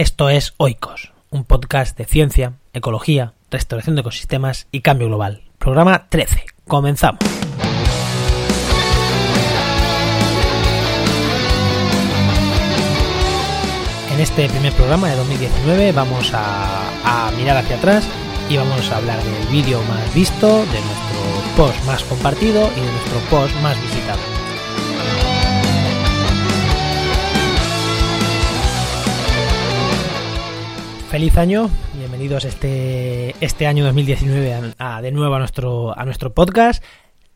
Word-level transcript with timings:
Esto 0.00 0.30
es 0.30 0.54
Oikos, 0.56 1.12
un 1.28 1.44
podcast 1.44 1.94
de 1.98 2.06
ciencia, 2.06 2.54
ecología, 2.72 3.34
restauración 3.50 3.96
de 3.96 4.00
ecosistemas 4.00 4.66
y 4.72 4.80
cambio 4.80 5.08
global. 5.08 5.42
Programa 5.58 6.08
13. 6.08 6.42
Comenzamos. 6.66 7.20
En 14.14 14.20
este 14.20 14.48
primer 14.48 14.72
programa 14.72 15.10
de 15.10 15.16
2019 15.16 15.92
vamos 15.92 16.32
a, 16.32 17.26
a 17.26 17.30
mirar 17.32 17.58
hacia 17.58 17.76
atrás 17.76 18.08
y 18.48 18.56
vamos 18.56 18.90
a 18.90 18.96
hablar 18.96 19.22
del 19.22 19.48
vídeo 19.48 19.82
más 19.82 20.14
visto, 20.14 20.46
de 20.46 20.80
nuestro 20.80 21.56
post 21.58 21.84
más 21.84 22.02
compartido 22.04 22.70
y 22.74 22.80
de 22.80 22.90
nuestro 22.90 23.18
post 23.28 23.54
más 23.56 23.78
visitado. 23.82 24.29
Feliz 31.10 31.36
año, 31.38 31.68
bienvenidos 31.94 32.44
este, 32.44 33.34
este 33.40 33.66
año 33.66 33.84
2019 33.84 34.74
a, 34.78 35.02
de 35.02 35.10
nuevo 35.10 35.34
a 35.34 35.40
nuestro, 35.40 35.98
a 35.98 36.04
nuestro 36.04 36.32
podcast. 36.32 36.84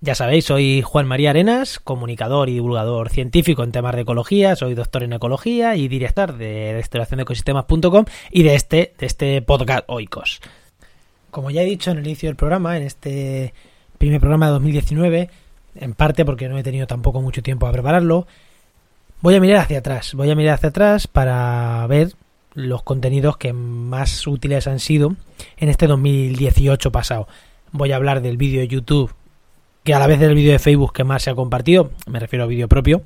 Ya 0.01 0.15
sabéis, 0.15 0.45
soy 0.45 0.81
Juan 0.81 1.09
María 1.09 1.31
Arenas, 1.31 1.81
comunicador 1.81 2.49
y 2.49 2.55
divulgador 2.55 3.11
científico 3.11 3.65
en 3.65 3.73
temas 3.73 3.97
de 3.97 4.03
ecología, 4.03 4.55
soy 4.55 4.75
doctor 4.75 5.03
en 5.03 5.15
ecología 5.15 5.75
y 5.75 5.89
director 5.89 6.37
de 6.37 6.75
restauración 6.75 7.17
de 7.17 7.23
ecosistemas.com 7.25 8.05
y 8.31 8.45
de 8.45 8.55
este, 8.55 8.95
de 8.97 9.07
este 9.07 9.43
podcast 9.43 9.83
Oikos. 9.89 10.41
Como 11.33 11.51
ya 11.51 11.63
he 11.63 11.67
dicho 11.67 11.91
en 11.91 11.99
el 11.99 12.07
inicio 12.07 12.29
del 12.29 12.37
programa, 12.37 12.77
en 12.77 12.85
este 12.85 13.55
primer 13.99 14.21
programa 14.21 14.47
de 14.47 14.53
2019, 14.53 15.31
en 15.75 15.95
parte 15.95 16.25
porque 16.25 16.49
no 16.49 16.57
he 16.57 16.63
tenido 16.63 16.87
tampoco 16.87 17.21
mucho 17.21 17.43
tiempo 17.43 17.67
a 17.67 17.73
prepararlo, 17.73 18.29
voy 19.21 19.35
a 19.35 19.41
mirar 19.41 19.63
hacia 19.63 19.81
atrás, 19.81 20.15
voy 20.15 20.31
a 20.31 20.37
mirar 20.37 20.55
hacia 20.55 20.69
atrás 20.69 21.09
para 21.09 21.85
ver 21.89 22.13
los 22.55 22.83
contenidos 22.83 23.37
que 23.37 23.53
más 23.53 24.27
útiles 24.27 24.67
han 24.67 24.81
sido 24.81 25.17
en 25.57 25.69
este 25.69 25.87
2018 25.87 26.93
pasado. 26.93 27.29
Voy 27.73 27.93
a 27.93 27.97
hablar 27.97 28.23
del 28.23 28.37
vídeo 28.37 28.61
de 28.61 28.69
YouTube, 28.69 29.13
que 29.83 29.95
a 29.95 29.99
la 29.99 30.07
vez 30.07 30.21
del 30.21 30.35
vídeo 30.35 30.53
de 30.53 30.59
Facebook 30.59 30.93
que 30.93 31.05
más 31.05 31.23
se 31.25 31.31
ha 31.31 31.35
compartido, 31.35 31.91
me 32.07 32.21
refiero 32.21 32.45
a 32.45 32.49
vídeo 32.49 32.69
propio, 32.69 33.03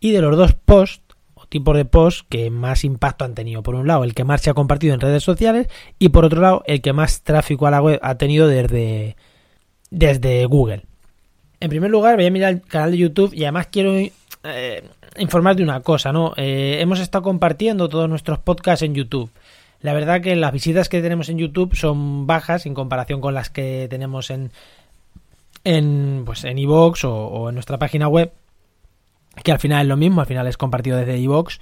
y 0.00 0.12
de 0.12 0.20
los 0.20 0.36
dos 0.36 0.52
posts 0.52 1.02
o 1.34 1.46
tipos 1.46 1.76
de 1.76 1.84
posts 1.84 2.24
que 2.28 2.50
más 2.50 2.84
impacto 2.84 3.24
han 3.24 3.34
tenido. 3.34 3.62
Por 3.62 3.74
un 3.74 3.86
lado, 3.86 4.04
el 4.04 4.14
que 4.14 4.24
más 4.24 4.42
se 4.42 4.50
ha 4.50 4.54
compartido 4.54 4.94
en 4.94 5.00
redes 5.00 5.22
sociales 5.22 5.68
y 5.98 6.10
por 6.10 6.24
otro 6.24 6.40
lado, 6.40 6.62
el 6.66 6.82
que 6.82 6.92
más 6.92 7.22
tráfico 7.22 7.66
a 7.66 7.70
la 7.70 7.82
web 7.82 7.98
ha 8.02 8.16
tenido 8.16 8.46
desde, 8.46 9.16
desde 9.90 10.44
Google. 10.44 10.84
En 11.60 11.70
primer 11.70 11.90
lugar, 11.90 12.16
voy 12.16 12.26
a 12.26 12.30
mirar 12.30 12.52
el 12.52 12.62
canal 12.62 12.92
de 12.92 12.98
YouTube 12.98 13.34
y 13.34 13.42
además 13.42 13.68
quiero 13.72 13.94
eh, 14.44 14.88
informar 15.18 15.56
de 15.56 15.62
una 15.62 15.80
cosa, 15.80 16.12
¿no? 16.12 16.32
Eh, 16.36 16.78
hemos 16.80 17.00
estado 17.00 17.22
compartiendo 17.22 17.88
todos 17.88 18.08
nuestros 18.08 18.38
podcasts 18.38 18.82
en 18.82 18.94
YouTube. 18.94 19.30
La 19.80 19.92
verdad 19.92 20.20
que 20.20 20.34
las 20.36 20.52
visitas 20.52 20.88
que 20.88 21.02
tenemos 21.02 21.28
en 21.28 21.38
YouTube 21.38 21.74
son 21.74 22.26
bajas 22.26 22.66
en 22.66 22.74
comparación 22.74 23.20
con 23.20 23.34
las 23.34 23.50
que 23.50 23.86
tenemos 23.88 24.30
en 24.30 24.50
en 25.64 26.22
pues 26.24 26.44
en 26.44 26.58
iVoox 26.58 27.04
o, 27.04 27.14
o, 27.14 27.48
en 27.48 27.54
nuestra 27.54 27.78
página 27.78 28.08
web, 28.08 28.32
que 29.42 29.52
al 29.52 29.58
final 29.58 29.82
es 29.82 29.88
lo 29.88 29.96
mismo, 29.96 30.20
al 30.20 30.26
final 30.26 30.46
es 30.46 30.56
compartido 30.56 30.96
desde 30.96 31.18
iVoox 31.18 31.58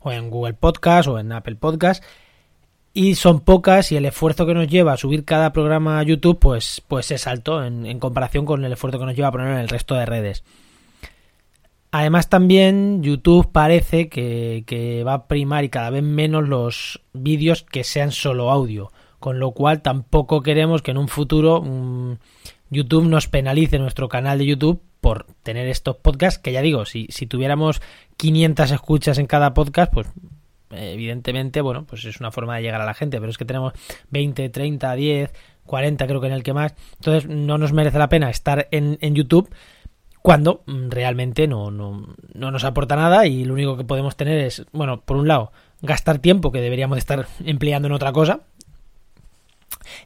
o 0.00 0.12
en 0.12 0.30
Google 0.30 0.54
Podcast 0.54 1.08
o 1.08 1.18
en 1.18 1.32
Apple 1.32 1.56
Podcast 1.56 2.04
y 2.94 3.14
son 3.14 3.40
pocas 3.40 3.92
y 3.92 3.96
el 3.96 4.06
esfuerzo 4.06 4.46
que 4.46 4.54
nos 4.54 4.68
lleva 4.68 4.92
a 4.92 4.96
subir 4.96 5.24
cada 5.24 5.52
programa 5.52 5.98
a 5.98 6.02
YouTube 6.02 6.38
pues, 6.38 6.82
pues 6.86 7.10
es 7.10 7.26
alto 7.26 7.64
en, 7.64 7.86
en 7.86 7.98
comparación 7.98 8.44
con 8.44 8.64
el 8.64 8.72
esfuerzo 8.72 8.98
que 8.98 9.06
nos 9.06 9.16
lleva 9.16 9.28
a 9.28 9.32
ponerlo 9.32 9.54
en 9.54 9.60
el 9.60 9.68
resto 9.68 9.94
de 9.94 10.06
redes. 10.06 10.44
Además 11.90 12.28
también 12.28 13.02
YouTube 13.02 13.50
parece 13.50 14.08
que, 14.08 14.64
que, 14.66 15.04
va 15.04 15.14
a 15.14 15.26
primar 15.26 15.64
y 15.64 15.70
cada 15.70 15.90
vez 15.90 16.02
menos 16.02 16.46
los 16.46 17.00
vídeos 17.14 17.62
que 17.62 17.82
sean 17.82 18.12
solo 18.12 18.50
audio, 18.50 18.92
con 19.18 19.38
lo 19.38 19.52
cual 19.52 19.80
tampoco 19.80 20.42
queremos 20.42 20.82
que 20.82 20.90
en 20.90 20.98
un 20.98 21.08
futuro 21.08 21.62
mmm, 21.62 22.16
YouTube 22.70 23.06
nos 23.06 23.28
penalice 23.28 23.78
nuestro 23.78 24.08
canal 24.08 24.38
de 24.38 24.46
YouTube 24.46 24.82
por 25.00 25.26
tener 25.42 25.68
estos 25.68 25.96
podcasts 25.96 26.38
que 26.38 26.52
ya 26.52 26.60
digo, 26.60 26.84
si, 26.84 27.06
si 27.10 27.26
tuviéramos 27.26 27.80
500 28.16 28.70
escuchas 28.70 29.18
en 29.18 29.26
cada 29.26 29.54
podcast, 29.54 29.92
pues 29.92 30.08
evidentemente, 30.70 31.60
bueno, 31.62 31.86
pues 31.86 32.04
es 32.04 32.20
una 32.20 32.30
forma 32.30 32.56
de 32.56 32.62
llegar 32.62 32.80
a 32.80 32.86
la 32.86 32.94
gente, 32.94 33.18
pero 33.18 33.30
es 33.30 33.38
que 33.38 33.44
tenemos 33.44 33.72
20, 34.10 34.48
30, 34.50 34.94
10, 34.94 35.32
40 35.64 36.06
creo 36.06 36.20
que 36.20 36.26
en 36.26 36.32
el 36.32 36.42
que 36.42 36.52
más, 36.52 36.74
entonces 36.96 37.28
no 37.28 37.56
nos 37.56 37.72
merece 37.72 37.98
la 37.98 38.08
pena 38.08 38.28
estar 38.28 38.68
en, 38.70 38.98
en 39.00 39.14
YouTube 39.14 39.48
cuando 40.28 40.62
realmente 40.66 41.48
no, 41.48 41.70
no, 41.70 42.06
no, 42.34 42.50
nos 42.50 42.62
aporta 42.64 42.96
nada 42.96 43.26
y 43.26 43.46
lo 43.46 43.54
único 43.54 43.78
que 43.78 43.84
podemos 43.84 44.14
tener 44.14 44.38
es, 44.40 44.66
bueno, 44.72 45.00
por 45.00 45.16
un 45.16 45.26
lado, 45.26 45.52
gastar 45.80 46.18
tiempo 46.18 46.52
que 46.52 46.60
deberíamos 46.60 46.98
estar 46.98 47.26
empleando 47.46 47.88
en 47.88 47.94
otra 47.94 48.12
cosa. 48.12 48.40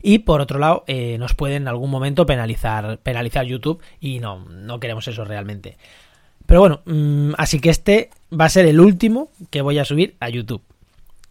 Y 0.00 0.20
por 0.20 0.40
otro 0.40 0.60
lado, 0.60 0.84
eh, 0.86 1.18
nos 1.18 1.34
puede 1.34 1.56
en 1.56 1.66
algún 1.66 1.90
momento 1.90 2.24
penalizar, 2.24 2.98
penalizar 2.98 3.46
YouTube 3.46 3.82
y 3.98 4.20
no, 4.20 4.44
no 4.48 4.78
queremos 4.78 5.08
eso 5.08 5.24
realmente. 5.24 5.76
Pero 6.46 6.60
bueno, 6.60 6.82
mmm, 6.84 7.32
así 7.36 7.58
que 7.58 7.70
este 7.70 8.10
va 8.32 8.44
a 8.44 8.48
ser 8.48 8.66
el 8.66 8.78
último 8.78 9.28
que 9.50 9.60
voy 9.60 9.80
a 9.80 9.84
subir 9.84 10.14
a 10.20 10.28
YouTube. 10.28 10.62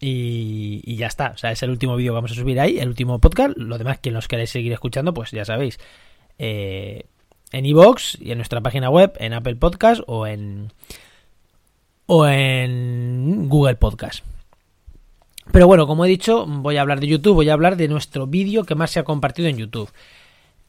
Y, 0.00 0.82
y 0.84 0.96
ya 0.96 1.06
está, 1.06 1.30
o 1.34 1.38
sea, 1.38 1.50
es 1.50 1.62
el 1.62 1.70
último 1.70 1.96
vídeo 1.96 2.12
que 2.12 2.16
vamos 2.16 2.32
a 2.32 2.34
subir 2.34 2.60
ahí, 2.60 2.78
el 2.78 2.90
último 2.90 3.20
podcast. 3.20 3.56
Lo 3.56 3.78
demás, 3.78 4.00
quien 4.02 4.14
los 4.14 4.28
queráis 4.28 4.50
seguir 4.50 4.74
escuchando, 4.74 5.14
pues 5.14 5.30
ya 5.30 5.46
sabéis. 5.46 5.78
Eh, 6.38 7.06
en 7.52 7.66
iVoox 7.66 8.20
y 8.20 8.32
en 8.32 8.38
nuestra 8.38 8.60
página 8.60 8.90
web, 8.90 9.12
en 9.18 9.32
Apple 9.32 9.56
Podcast 9.56 10.02
o 10.06 10.26
en 10.26 10.72
o 12.06 12.26
en 12.26 13.48
Google 13.48 13.76
Podcast. 13.76 14.24
Pero 15.52 15.66
bueno, 15.66 15.86
como 15.86 16.04
he 16.04 16.08
dicho, 16.08 16.46
voy 16.46 16.76
a 16.76 16.82
hablar 16.82 17.00
de 17.00 17.06
YouTube, 17.06 17.34
voy 17.34 17.50
a 17.50 17.52
hablar 17.52 17.76
de 17.76 17.88
nuestro 17.88 18.26
vídeo 18.26 18.64
que 18.64 18.74
más 18.74 18.90
se 18.90 19.00
ha 19.00 19.04
compartido 19.04 19.48
en 19.48 19.58
YouTube. 19.58 19.90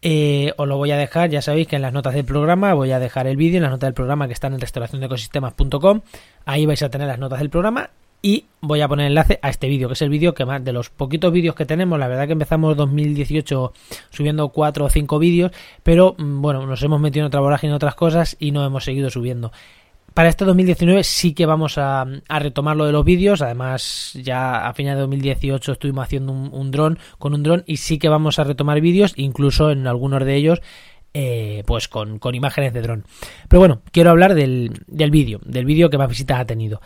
Eh, 0.02 0.54
os 0.58 0.68
lo 0.68 0.78
voy 0.78 0.92
a 0.92 0.98
dejar, 0.98 1.30
ya 1.30 1.42
sabéis 1.42 1.68
que 1.68 1.78
en 1.78 1.82
las 1.82 1.94
notas 1.94 2.14
del 2.14 2.26
programa 2.26 2.74
voy 2.74 2.92
a 2.92 3.00
dejar 3.00 3.26
el 3.28 3.38
vídeo 3.38 3.58
en 3.58 3.64
las 3.64 3.72
notas 3.72 3.88
del 3.88 3.94
programa 3.94 4.28
que 4.28 4.34
están 4.34 4.54
en 4.54 4.60
restauraciondeecosistemas.com. 4.60 6.02
Ahí 6.46 6.66
vais 6.66 6.84
a 6.84 6.90
tener 6.90 7.08
las 7.08 7.20
notas 7.20 7.40
del 7.40 7.50
programa 7.50 7.90
y 8.26 8.46
voy 8.62 8.80
a 8.80 8.88
poner 8.88 9.08
enlace 9.08 9.38
a 9.42 9.50
este 9.50 9.68
vídeo, 9.68 9.90
que 9.90 9.94
es 9.94 10.02
el 10.02 10.10
vídeo 10.10 10.34
que 10.34 10.46
más 10.46 10.64
de 10.64 10.72
los 10.72 10.90
poquitos 10.90 11.32
vídeos 11.34 11.56
que 11.56 11.66
tenemos, 11.66 12.00
la 12.00 12.08
verdad 12.08 12.26
que 12.26 12.32
empezamos 12.32 12.78
2018 12.78 13.74
subiendo 14.10 14.48
4 14.48 14.86
o 14.86 14.90
5 14.90 15.20
vídeos, 15.20 15.52
pero 15.84 16.16
mm, 16.18 16.42
bueno, 16.42 16.66
nos 16.66 16.82
hemos 16.82 17.02
metido 17.02 17.26
en 17.26 17.28
otra 17.28 17.42
vorágine 17.42 17.72
en 17.72 17.76
otras 17.76 17.96
cosas 17.96 18.38
y 18.40 18.52
no 18.52 18.66
hemos 18.66 18.86
seguido 18.86 19.10
subiendo. 19.10 19.52
Para 20.14 20.30
este 20.30 20.46
2019 20.46 21.04
sí 21.04 21.34
que 21.34 21.46
vamos 21.46 21.78
a, 21.78 22.06
retomar 22.30 22.78
lo 22.78 22.86
de 22.86 22.94
los 22.94 23.04
vídeos, 23.04 23.42
además 23.42 24.14
ya 24.14 24.70
a 24.70 24.74
finales 24.74 24.98
de 24.98 25.02
2018 25.02 25.74
estuvimos 25.74 26.06
haciendo 26.06 26.32
un, 26.32 26.50
un 26.54 26.72
dron 26.72 27.00
con 27.20 27.34
un 27.34 27.44
dron 27.44 27.64
y 27.66 27.78
sí 27.78 28.00
que 28.00 28.08
vamos 28.08 28.40
a 28.40 28.46
retomar 28.46 28.80
vídeos, 28.80 29.14
incluso 29.18 29.70
en 29.72 29.86
algunos 29.86 30.24
de 30.24 30.36
ellos 30.36 30.62
eh, 31.14 31.64
pues 31.68 31.88
con, 31.88 32.20
con, 32.20 32.36
imágenes 32.36 32.74
de 32.74 32.82
dron. 32.82 33.06
Pero 33.50 33.60
bueno, 33.60 33.82
quiero 33.92 34.12
hablar 34.12 34.34
del, 34.34 34.72
del 34.88 35.12
vídeo, 35.12 35.42
del 35.46 35.66
vídeo 35.66 35.90
que 35.90 35.98
más 35.98 36.10
visitas 36.10 36.40
ha 36.40 36.46
tenido. 36.46 36.82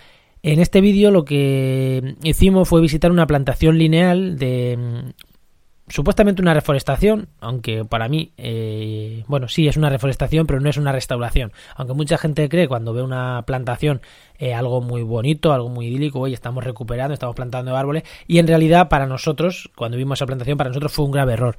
En 0.48 0.62
este 0.62 0.80
vídeo 0.80 1.12
lo 1.12 1.26
que 1.26 2.16
hicimos 2.24 2.70
fue 2.70 2.80
visitar 2.80 3.12
una 3.12 3.28
plantación 3.28 3.78
lineal 3.78 4.38
de 4.38 4.78
mm, 4.78 5.90
supuestamente 5.90 6.42
una 6.42 6.54
reforestación, 6.54 7.28
aunque 7.42 7.84
para 7.84 8.08
mí, 8.08 8.32
eh, 8.38 9.26
bueno, 9.28 9.50
sí 9.50 9.68
es 9.68 9.76
una 9.76 9.90
reforestación, 9.90 10.48
pero 10.48 10.62
no 10.62 10.70
es 10.70 10.78
una 10.78 10.94
restauración. 10.94 11.52
Aunque 11.76 11.94
mucha 11.96 12.18
gente 12.18 12.48
cree 12.48 12.70
cuando 12.70 12.94
ve 12.94 13.02
una 13.02 13.44
plantación 13.46 14.00
eh, 14.40 14.54
algo 14.54 14.80
muy 14.80 15.02
bonito, 15.02 15.52
algo 15.52 15.68
muy 15.68 15.88
idílico, 15.88 16.22
hoy 16.22 16.34
estamos 16.34 16.64
recuperando, 16.64 17.14
estamos 17.14 17.36
plantando 17.36 17.76
árboles, 17.76 18.04
y 18.26 18.38
en 18.38 18.48
realidad 18.48 18.88
para 18.88 19.06
nosotros, 19.06 19.70
cuando 19.76 19.98
vimos 19.98 20.18
esa 20.18 20.28
plantación, 20.28 20.58
para 20.58 20.70
nosotros 20.70 20.94
fue 20.94 21.04
un 21.04 21.12
grave 21.12 21.34
error. 21.34 21.58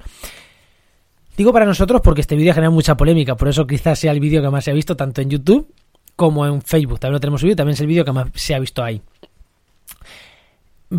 Digo 1.37 1.53
para 1.53 1.67
nosotros 1.67 2.01
porque 2.03 2.21
este 2.21 2.35
vídeo 2.35 2.55
genera 2.55 2.71
mucha 2.71 2.97
polémica, 2.97 3.35
por 3.35 3.49
eso 3.49 3.67
quizás 3.67 3.99
sea 3.99 4.13
el 4.13 4.19
vídeo 4.19 4.41
que 4.41 4.49
más 4.49 4.63
se 4.63 4.71
ha 4.71 4.73
visto 4.73 4.97
tanto 4.97 5.21
en 5.21 5.29
YouTube 5.29 5.71
como 6.19 6.45
en 6.45 6.61
Facebook. 6.61 6.99
También 6.99 7.13
lo 7.13 7.19
tenemos 7.21 7.39
subido, 7.39 7.55
también 7.55 7.75
es 7.75 7.79
el 7.79 7.87
vídeo 7.87 8.03
que 8.03 8.11
más 8.11 8.27
se 8.33 8.53
ha 8.53 8.59
visto 8.59 8.83
ahí. 8.83 9.01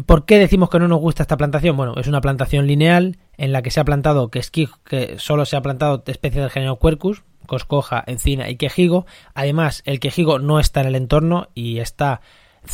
¿Por 0.06 0.24
qué 0.24 0.38
decimos 0.38 0.70
que 0.70 0.78
no 0.78 0.88
nos 0.88 0.98
gusta 0.98 1.24
esta 1.24 1.36
plantación? 1.36 1.76
Bueno, 1.76 1.92
es 1.98 2.06
una 2.06 2.22
plantación 2.22 2.66
lineal 2.66 3.18
en 3.36 3.52
la 3.52 3.60
que 3.60 3.70
se 3.70 3.80
ha 3.80 3.84
plantado 3.84 4.30
que, 4.30 4.40
que 4.82 5.18
solo 5.18 5.44
se 5.44 5.56
ha 5.56 5.60
plantado 5.60 6.02
especies 6.06 6.40
del 6.40 6.50
género 6.50 6.78
Quercus, 6.78 7.22
coscoja, 7.46 8.02
encina 8.06 8.48
y 8.48 8.56
quejigo. 8.56 9.04
Además, 9.34 9.82
el 9.84 10.00
quejigo 10.00 10.38
no 10.38 10.58
está 10.58 10.80
en 10.80 10.86
el 10.86 10.94
entorno 10.94 11.48
y 11.54 11.80
está 11.80 12.22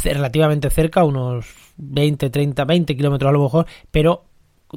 relativamente 0.04 0.70
cerca, 0.70 1.02
unos 1.02 1.46
20, 1.78 2.30
30, 2.30 2.64
20 2.64 2.96
kilómetros 2.96 3.28
a 3.28 3.32
lo 3.32 3.42
mejor, 3.42 3.66
pero 3.90 4.24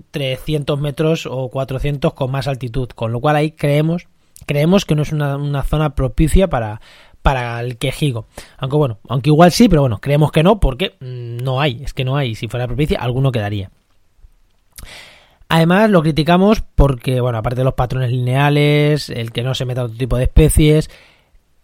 300 0.10 0.80
metros 0.80 1.28
o 1.30 1.50
400 1.50 2.16
con 2.16 2.32
más 2.32 2.48
altitud, 2.48 2.90
con 2.90 3.12
lo 3.12 3.20
cual 3.20 3.36
ahí 3.36 3.52
creemos 3.52 4.08
creemos 4.46 4.86
que 4.86 4.96
no 4.96 5.02
es 5.02 5.12
una 5.12 5.64
zona 5.64 5.96
propicia 5.96 6.50
para, 6.50 6.80
para 7.30 7.60
el 7.60 7.78
quejigo. 7.78 8.26
Aunque 8.58 8.76
bueno, 8.76 8.98
aunque 9.08 9.30
igual 9.30 9.52
sí, 9.52 9.70
pero 9.70 9.84
bueno, 9.84 10.00
creemos 10.02 10.32
que 10.32 10.42
no 10.42 10.60
porque 10.60 10.96
mmm, 11.00 11.38
no 11.38 11.62
hay, 11.62 11.84
es 11.84 11.94
que 11.94 12.04
no 12.04 12.18
hay. 12.18 12.34
Si 12.34 12.48
fuera 12.48 12.66
propicia, 12.66 12.98
alguno 12.98 13.32
quedaría. 13.32 13.70
Además, 15.48 15.92
lo 15.92 16.02
criticamos 16.02 16.62
porque, 16.62 17.22
bueno, 17.22 17.38
aparte 17.38 17.60
de 17.62 17.66
los 17.66 17.76
patrones 17.76 18.10
lineales, 18.10 19.12
el 19.12 19.32
que 19.32 19.44
no 19.44 19.54
se 19.54 19.66
meta 19.66 19.84
otro 19.84 19.96
tipo 19.96 20.18
de 20.18 20.24
especies, 20.24 20.90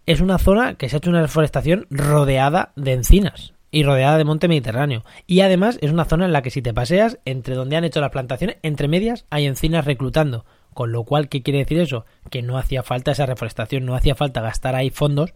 es 0.06 0.20
una 0.20 0.38
zona 0.38 0.74
que 0.74 0.88
se 0.88 0.94
ha 0.94 0.98
hecho 0.98 1.10
una 1.10 1.20
deforestación 1.22 1.88
rodeada 1.90 2.70
de 2.76 2.92
encinas. 2.92 3.52
y 3.72 3.82
rodeada 3.82 4.18
de 4.18 4.24
monte 4.24 4.46
mediterráneo. 4.46 5.04
Y 5.26 5.40
además 5.40 5.78
es 5.82 5.90
una 5.90 6.04
zona 6.04 6.26
en 6.26 6.32
la 6.32 6.42
que 6.42 6.50
si 6.50 6.62
te 6.62 6.72
paseas, 6.72 7.18
entre 7.24 7.56
donde 7.56 7.76
han 7.76 7.84
hecho 7.84 8.00
las 8.00 8.12
plantaciones, 8.12 8.58
entre 8.62 8.86
medias 8.86 9.26
hay 9.30 9.46
encinas 9.46 9.84
reclutando. 9.84 10.44
Con 10.72 10.92
lo 10.92 11.04
cual, 11.04 11.28
¿qué 11.28 11.42
quiere 11.42 11.58
decir 11.58 11.80
eso? 11.80 12.04
Que 12.30 12.42
no 12.42 12.56
hacía 12.56 12.82
falta 12.82 13.10
esa 13.10 13.26
reforestación, 13.26 13.84
no 13.84 13.96
hacía 13.96 14.14
falta 14.14 14.42
gastar 14.42 14.76
ahí 14.76 14.90
fondos 14.90 15.34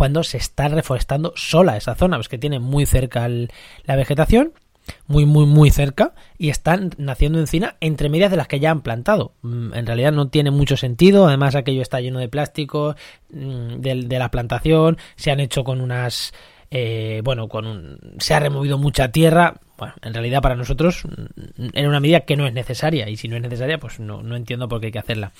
cuando 0.00 0.22
se 0.22 0.38
está 0.38 0.66
reforestando 0.68 1.34
sola 1.36 1.76
esa 1.76 1.94
zona, 1.94 2.16
pues 2.16 2.30
que 2.30 2.38
tiene 2.38 2.58
muy 2.58 2.86
cerca 2.86 3.28
la 3.28 3.96
vegetación, 3.96 4.54
muy, 5.06 5.26
muy, 5.26 5.44
muy 5.44 5.70
cerca, 5.70 6.14
y 6.38 6.48
están 6.48 6.88
naciendo 6.96 7.38
encina 7.38 7.76
entre 7.80 8.08
medias 8.08 8.30
de 8.30 8.38
las 8.38 8.48
que 8.48 8.60
ya 8.60 8.70
han 8.70 8.80
plantado. 8.80 9.34
Mm, 9.42 9.74
en 9.74 9.86
realidad 9.86 10.12
no 10.12 10.28
tiene 10.28 10.50
mucho 10.50 10.78
sentido, 10.78 11.28
además 11.28 11.54
aquello 11.54 11.82
está 11.82 12.00
lleno 12.00 12.18
de 12.18 12.30
plástico, 12.30 12.96
mm, 13.28 13.80
de, 13.80 14.18
la 14.18 14.30
plantación, 14.30 14.96
se 15.16 15.32
han 15.32 15.40
hecho 15.40 15.64
con 15.64 15.82
unas... 15.82 16.32
Eh, 16.70 17.20
bueno, 17.22 17.48
con 17.48 17.66
un, 17.66 17.98
se 18.20 18.32
ha 18.32 18.40
removido 18.40 18.78
mucha 18.78 19.12
tierra, 19.12 19.60
bueno, 19.76 19.92
en 20.00 20.14
realidad 20.14 20.40
para 20.40 20.54
nosotros 20.54 21.04
mm, 21.04 21.66
era 21.74 21.90
una 21.90 22.00
medida 22.00 22.20
que 22.20 22.38
no 22.38 22.46
es 22.46 22.54
necesaria. 22.54 23.06
Y 23.10 23.18
si 23.18 23.28
no 23.28 23.36
es 23.36 23.42
necesaria, 23.42 23.76
pues 23.76 24.00
no, 24.00 24.22
no 24.22 24.34
entiendo 24.34 24.66
por 24.66 24.80
qué 24.80 24.86
hay 24.86 24.92
que 24.92 24.98
hacerla. 24.98 25.32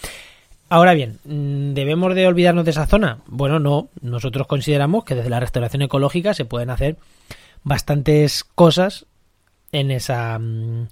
Ahora 0.70 0.94
bien, 0.94 1.18
mm, 1.24 1.74
¿debemos 1.74 2.14
de 2.14 2.28
olvidarnos 2.28 2.64
de 2.64 2.70
esa 2.70 2.86
zona? 2.86 3.18
Bueno, 3.26 3.58
no, 3.58 3.88
nosotros 4.00 4.46
consideramos 4.46 5.04
que 5.04 5.16
desde 5.16 5.28
la 5.28 5.40
restauración 5.40 5.82
ecológica 5.82 6.32
se 6.32 6.44
pueden 6.44 6.70
hacer 6.70 6.96
bastantes 7.64 8.44
cosas 8.44 9.06
en 9.72 9.90
esa 9.90 10.38
mm, 10.38 10.86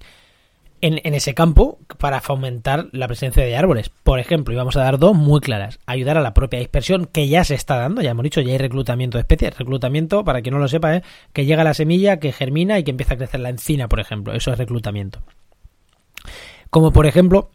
en, 0.81 1.13
ese 1.13 1.33
campo 1.33 1.79
para 1.97 2.19
fomentar 2.19 2.87
la 2.91 3.07
presencia 3.07 3.43
de 3.43 3.55
árboles. 3.55 3.89
Por 3.89 4.19
ejemplo, 4.19 4.53
y 4.53 4.57
vamos 4.57 4.75
a 4.75 4.83
dar 4.83 4.99
dos 4.99 5.15
muy 5.15 5.39
claras. 5.39 5.79
Ayudar 5.85 6.17
a 6.17 6.21
la 6.21 6.33
propia 6.33 6.59
dispersión 6.59 7.05
que 7.05 7.29
ya 7.29 7.45
se 7.45 7.55
está 7.55 7.77
dando, 7.77 8.01
ya 8.01 8.11
hemos 8.11 8.23
dicho, 8.23 8.41
ya 8.41 8.51
hay 8.51 8.57
reclutamiento 8.57 9.17
de 9.17 9.21
especies. 9.21 9.57
Reclutamiento, 9.57 10.25
para 10.25 10.41
quien 10.41 10.55
no 10.55 10.59
lo 10.59 10.67
sepa, 10.67 11.01
que 11.31 11.45
llega 11.45 11.63
la 11.63 11.73
semilla, 11.73 12.19
que 12.19 12.33
germina 12.33 12.79
y 12.79 12.83
que 12.83 12.91
empieza 12.91 13.13
a 13.13 13.17
crecer 13.17 13.39
la 13.39 13.49
encina, 13.49 13.87
por 13.87 14.01
ejemplo. 14.01 14.33
Eso 14.33 14.51
es 14.51 14.57
reclutamiento. 14.57 15.19
Como 16.69 16.91
por 16.91 17.05
ejemplo, 17.05 17.49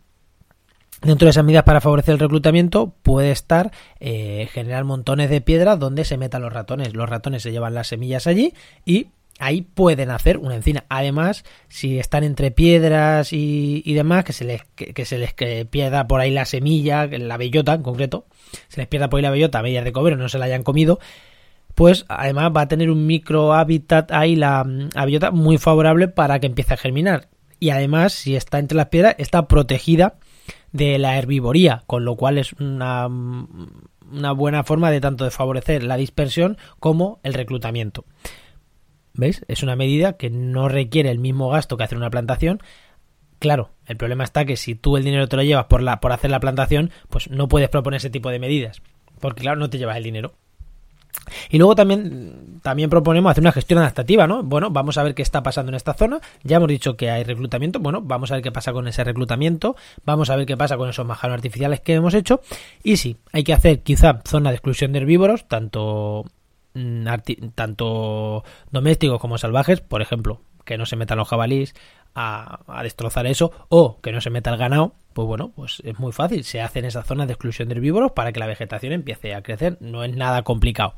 Dentro 1.05 1.27
de 1.27 1.31
esas 1.31 1.45
medidas 1.45 1.65
para 1.65 1.83
favorecer 1.83 2.15
el 2.15 2.19
reclutamiento 2.19 2.95
puede 3.03 3.31
estar 3.31 3.73
eh, 4.01 4.49
generar 4.53 4.85
montones 4.85 5.29
de 5.29 5.43
piedras 5.43 5.79
donde 5.79 6.05
se 6.05 6.17
metan 6.17 6.41
los 6.41 6.53
ratones. 6.53 6.95
Los 6.95 7.11
ratones 7.11 7.43
se 7.43 7.53
llevan 7.53 7.75
las 7.75 7.89
semillas 7.89 8.27
allí 8.27 8.55
y 8.87 9.09
ahí 9.39 9.61
pueden 9.61 10.11
hacer 10.11 10.39
una 10.39 10.55
encina. 10.55 10.85
Además, 10.89 11.45
si 11.69 11.99
están 11.99 12.25
entre 12.25 12.51
piedras 12.53 13.35
y, 13.35 13.83
demás, 13.93 14.25
que 14.25 14.33
se 14.33 14.47
les, 14.47 14.63
que, 14.75 15.05
se 15.05 15.19
les 15.19 15.35
pierda 15.67 16.07
por 16.07 16.21
ahí 16.21 16.31
la 16.31 16.47
semilla, 16.47 17.07
la 17.07 17.37
bellota 17.37 17.75
en 17.75 17.83
concreto, 17.83 18.25
se 18.69 18.81
les 18.81 18.89
pierda 18.89 19.11
por 19.11 19.19
ahí 19.19 19.23
la 19.23 19.31
bellota 19.31 19.59
a 19.59 19.63
medias 19.63 19.85
de 19.85 19.93
comer 19.93 20.15
o 20.15 20.17
no 20.17 20.31
se 20.31 20.39
la 20.39 20.47
hayan 20.47 20.63
comido, 20.63 21.01
pues 21.75 22.07
además 22.09 22.51
va 22.57 22.63
a 22.63 22.69
tener 22.69 22.91
un 22.91 23.07
micro 23.07 23.53
hábitat 23.53 24.11
ahí 24.11 24.37
la, 24.37 24.65
la 24.95 25.05
bellota 25.05 25.31
muy 25.33 25.59
favorable 25.59 26.09
para 26.09 26.41
que 26.41 26.47
empiece 26.47 26.73
a 26.73 26.79
germinar. 26.79 27.29
Y 27.61 27.71
además, 27.71 28.15
si 28.15 28.37
está 28.37 28.59
entre 28.59 28.77
las 28.77 28.87
piedras, 28.87 29.17
está 29.19 29.49
protegida 29.49 30.15
de 30.73 30.99
la 30.99 31.19
herbivoría, 31.19 31.83
con 31.87 32.05
lo 32.05 32.17
cual 32.17 32.39
es 32.39 32.53
una, 32.55 33.07
una 33.07 34.33
buena 34.33 34.65
forma 34.65 34.91
de 34.91 35.01
tanto 35.01 35.25
de 35.25 35.31
favorecer 35.31 35.85
la 35.85 35.97
dispersión 35.97 36.59
como 36.81 37.21
el 37.23 37.35
reclutamiento. 37.35 38.05
¿Veis? 39.15 39.45
Es 39.47 39.63
una 39.63 39.77
medida 39.77 40.15
que 40.17 40.31
no 40.31 40.69
requiere 40.69 41.11
el 41.11 41.21
mismo 41.21 41.49
gasto 41.49 41.77
que 41.77 41.85
hacer 41.85 41.99
una 41.99 42.11
plantación. 42.11 42.61
Claro, 43.39 43.71
el 43.87 43.97
problema 43.97 44.25
está 44.25 44.45
que 44.45 44.57
si 44.57 44.75
tú 44.75 44.97
el 44.97 45.05
dinero 45.05 45.29
te 45.29 45.37
lo 45.37 45.43
llevas 45.43 45.67
por, 45.67 45.83
la, 45.83 46.01
por 46.01 46.13
hacer 46.13 46.31
la 46.31 46.41
plantación, 46.41 46.91
pues 47.09 47.31
no 47.31 47.47
puedes 47.47 47.69
proponer 47.69 47.99
ese 47.99 48.11
tipo 48.11 48.31
de 48.31 48.41
medidas. 48.41 48.83
Porque 49.21 49.43
claro, 49.43 49.59
no 49.59 49.71
te 49.71 49.79
llevas 49.79 49.97
el 49.97 50.03
dinero. 50.03 50.35
Y 51.51 51.59
luego 51.59 51.75
también, 51.75 52.61
también 52.63 52.91
proponemos 52.91 53.31
hacer 53.31 53.43
una 53.43 53.53
gestión 53.53 53.79
adaptativa, 53.79 54.27
¿no? 54.27 54.43
Bueno, 54.43 54.71
vamos 54.71 54.99
a 54.99 55.03
ver 55.03 55.15
qué 55.15 55.23
está 55.23 55.43
pasando 55.43 55.71
en 55.71 55.77
esta 55.77 55.95
zona. 55.95 56.21
Ya 56.43 56.57
hemos 56.57 56.69
dicho 56.69 56.97
que 56.97 57.11
hay 57.11 57.25
reclutamiento. 57.25 57.79
Bueno, 57.81 58.01
vamos 58.03 58.31
a 58.31 58.35
ver 58.35 58.43
qué 58.43 58.53
pasa 58.53 58.73
con 58.73 58.89
ese 58.89 59.05
reclutamiento. 59.05 59.77
Vamos 60.05 60.31
a 60.31 60.37
ver 60.37 60.47
qué 60.47 60.57
pasa 60.57 60.77
con 60.77 60.89
esos 60.89 61.07
majanos 61.07 61.37
artificiales 61.37 61.81
que 61.81 61.95
hemos 61.95 62.15
hecho. 62.15 62.41
Y 62.83 62.97
sí, 62.97 63.17
hay 63.33 63.45
que 63.45 63.53
hacer 63.53 63.83
quizá 63.83 64.21
zona 64.25 64.51
de 64.51 64.57
exclusión 64.57 64.93
de 64.93 64.99
herbívoros, 64.99 65.47
tanto, 65.49 66.25
mm, 66.75 67.07
tanto 67.55 68.45
domésticos 68.71 69.21
como 69.21 69.39
salvajes. 69.39 69.81
Por 69.81 70.03
ejemplo, 70.03 70.41
que 70.65 70.79
no 70.79 70.87
se 70.87 70.97
metan 70.97 71.19
los 71.19 71.29
jabalíes 71.29 71.75
a, 72.15 72.61
a 72.67 72.83
destrozar 72.83 73.27
eso. 73.27 73.53
O 73.69 74.01
que 74.01 74.13
no 74.13 74.21
se 74.21 74.31
meta 74.31 74.51
el 74.51 74.57
ganado 74.57 74.95
pues 75.15 75.29
bueno, 75.29 75.53
pues 75.55 75.81
es 75.85 75.99
muy 75.99 76.13
fácil. 76.13 76.45
Se 76.45 76.61
hacen 76.61 76.85
esas 76.85 77.07
zonas 77.07 77.29
de 77.29 77.35
exclusión 77.35 77.69
de 77.69 77.77
herbívoros 77.77 78.13
para 78.13 78.33
que 78.33 78.41
la 78.41 78.47
vegetación 78.47 78.93
empiece 78.93 79.35
a 79.35 79.43
crecer. 79.43 79.79
No 79.81 80.03
es 80.05 80.15
nada 80.15 80.43
complicado. 80.43 80.95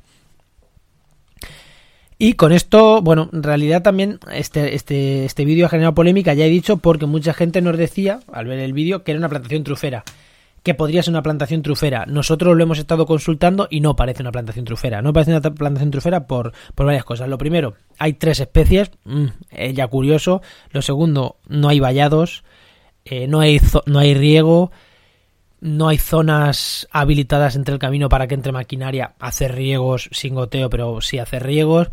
Y 2.18 2.34
con 2.34 2.52
esto, 2.52 3.02
bueno, 3.02 3.28
en 3.32 3.42
realidad 3.42 3.82
también 3.82 4.18
este, 4.32 4.74
este, 4.74 5.26
este 5.26 5.44
vídeo 5.44 5.66
ha 5.66 5.68
generado 5.68 5.94
polémica, 5.94 6.32
ya 6.32 6.46
he 6.46 6.50
dicho, 6.50 6.78
porque 6.78 7.04
mucha 7.04 7.34
gente 7.34 7.60
nos 7.60 7.76
decía, 7.76 8.20
al 8.32 8.46
ver 8.46 8.58
el 8.58 8.72
vídeo, 8.72 9.04
que 9.04 9.12
era 9.12 9.18
una 9.18 9.28
plantación 9.28 9.64
trufera. 9.64 10.02
Que 10.62 10.74
podría 10.74 11.02
ser 11.02 11.12
una 11.12 11.22
plantación 11.22 11.62
trufera. 11.62 12.06
Nosotros 12.06 12.56
lo 12.56 12.62
hemos 12.62 12.78
estado 12.78 13.06
consultando 13.06 13.68
y 13.70 13.80
no 13.80 13.94
parece 13.94 14.22
una 14.22 14.32
plantación 14.32 14.64
trufera. 14.64 15.00
No 15.00 15.12
parece 15.12 15.30
una 15.30 15.40
plantación 15.40 15.92
trufera 15.92 16.26
por, 16.26 16.54
por 16.74 16.86
varias 16.86 17.04
cosas. 17.04 17.28
Lo 17.28 17.38
primero, 17.38 17.74
hay 17.98 18.14
tres 18.14 18.40
especies, 18.40 18.90
mm, 19.04 19.26
ya 19.74 19.86
curioso. 19.86 20.42
Lo 20.72 20.82
segundo, 20.82 21.36
no 21.46 21.68
hay 21.68 21.78
vallados, 21.78 22.42
eh, 23.04 23.28
no, 23.28 23.40
hay 23.40 23.60
no 23.84 24.00
hay 24.00 24.14
riego 24.14 24.72
no 25.60 25.88
hay 25.88 25.98
zonas 25.98 26.86
habilitadas 26.90 27.56
entre 27.56 27.74
el 27.74 27.80
camino 27.80 28.08
para 28.08 28.26
que 28.26 28.34
entre 28.34 28.52
maquinaria 28.52 29.14
hacer 29.18 29.54
riegos 29.54 30.08
sin 30.12 30.34
goteo, 30.34 30.70
pero 30.70 31.00
sí 31.00 31.18
hacer 31.18 31.44
riegos. 31.44 31.90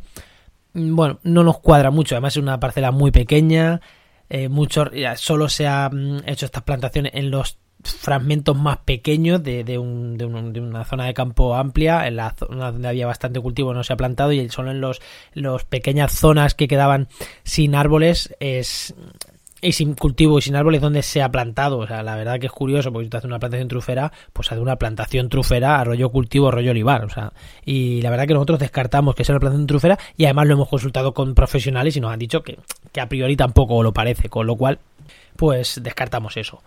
Mm, 0.74 0.96
bueno, 0.96 1.20
no 1.24 1.44
nos 1.44 1.60
cuadra 1.60 1.92
mucho, 1.92 2.16
además 2.16 2.34
es 2.34 2.44
una 2.44 2.60
parcela 2.60 2.92
muy 2.92 3.12
pequeña, 3.12 3.82
eh, 4.30 4.50
mucho, 4.50 4.86
solo 5.16 5.50
se 5.50 5.68
han 5.68 6.24
hecho 6.28 6.46
estas 6.46 6.64
plantaciones 6.64 7.14
en 7.16 7.30
los 7.30 7.58
fragmentos 7.84 8.56
más 8.56 8.78
pequeños 8.78 9.44
de, 9.44 9.64
de, 9.64 9.78
un, 9.78 10.18
de, 10.18 10.26
una 10.26 10.86
zona 10.86 11.06
de 11.06 11.14
campo 11.14 11.56
amplia, 11.56 12.08
en 12.08 12.16
la 12.16 12.32
zona 12.32 12.72
donde 12.72 12.88
había 12.88 13.08
bastante 13.08 13.40
cultivo 13.40 13.74
no 13.74 13.84
se 13.84 13.94
ha 13.94 13.98
plantado 13.98 14.32
y 14.32 14.50
solo 14.50 14.72
en 14.72 14.82
los, 14.82 15.02
los 15.34 15.66
pequeñas 15.66 16.14
zonas 16.14 16.56
que 16.56 16.68
quedaban 16.68 17.10
sin 17.44 17.76
árboles 17.76 18.34
es 18.40 18.96
y 19.64 19.72
sin 19.72 19.96
cultivo 19.96 20.38
y 20.38 20.42
sin 20.42 20.56
árboles 20.56 20.82
donde 20.82 21.02
se 21.02 21.22
ha 21.22 21.30
plantado. 21.30 21.80
O 21.80 21.88
sea, 21.88 22.04
la 22.04 22.16
verdad 22.16 22.40
que 22.40 22.48
es 22.48 22.52
curioso, 22.52 22.92
porque 22.92 23.06
si 23.06 23.10
tú 23.10 23.18
haces 23.18 23.28
una 23.28 23.40
plantación 23.40 23.68
trufera, 23.68 24.12
pues 24.34 24.52
hace 24.52 24.62
una 24.62 24.76
plantación 24.76 25.30
trufera 25.30 25.80
a 25.80 25.84
rollo 25.84 26.10
cultivo, 26.10 26.52
rollo 26.52 26.72
olivar. 26.72 27.06
O 27.06 27.10
sea, 27.10 27.32
y 27.66 28.02
la 28.02 28.10
verdad 28.10 28.28
que 28.28 28.34
nosotros 28.34 28.60
descartamos 28.60 29.16
que 29.16 29.24
sea 29.24 29.34
una 29.34 29.40
plantación 29.40 29.68
trufera 29.68 29.98
y 30.18 30.26
además 30.26 30.48
lo 30.48 30.54
hemos 30.56 30.70
consultado 30.70 31.14
con 31.14 31.34
profesionales 31.34 31.96
y 31.96 32.02
nos 32.02 32.12
han 32.12 32.20
dicho 32.20 32.44
que, 32.44 32.60
que 32.92 33.02
a 33.02 33.08
priori 33.08 33.36
tampoco 33.36 33.82
lo 33.82 33.94
parece, 33.94 34.30
con 34.30 34.46
lo 34.46 34.56
cual, 34.56 34.80
pues 35.38 35.80
descartamos 35.82 36.38
eso. 36.38 36.62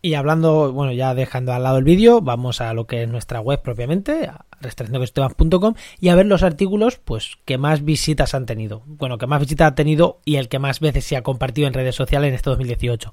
Y 0.00 0.14
hablando, 0.14 0.72
bueno, 0.72 0.92
ya 0.92 1.14
dejando 1.14 1.52
al 1.52 1.64
lado 1.64 1.78
el 1.78 1.84
vídeo, 1.84 2.20
vamos 2.20 2.60
a 2.60 2.72
lo 2.72 2.86
que 2.86 3.02
es 3.02 3.08
nuestra 3.08 3.40
web 3.40 3.60
propiamente, 3.62 4.26
a 4.26 4.44
restauracionecosistemas.com 4.60 5.74
y 6.00 6.08
a 6.08 6.14
ver 6.14 6.26
los 6.26 6.42
artículos 6.42 7.00
pues 7.04 7.38
que 7.44 7.58
más 7.58 7.84
visitas 7.84 8.34
han 8.34 8.46
tenido. 8.46 8.82
Bueno, 8.86 9.18
que 9.18 9.26
más 9.26 9.40
visitas 9.40 9.72
ha 9.72 9.74
tenido 9.74 10.20
y 10.24 10.36
el 10.36 10.48
que 10.48 10.60
más 10.60 10.80
veces 10.80 11.04
se 11.04 11.16
ha 11.16 11.22
compartido 11.22 11.66
en 11.66 11.74
redes 11.74 11.96
sociales 11.96 12.28
en 12.28 12.34
este 12.34 12.50
2018. 12.50 13.12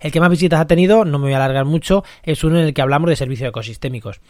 El 0.00 0.10
que 0.10 0.20
más 0.20 0.30
visitas 0.30 0.60
ha 0.60 0.66
tenido, 0.66 1.04
no 1.04 1.18
me 1.18 1.26
voy 1.26 1.32
a 1.34 1.36
alargar 1.36 1.64
mucho, 1.64 2.02
es 2.24 2.42
uno 2.42 2.58
en 2.58 2.66
el 2.66 2.74
que 2.74 2.82
hablamos 2.82 3.08
de 3.08 3.14
servicios 3.14 3.48
ecosistémicos. 3.48 4.20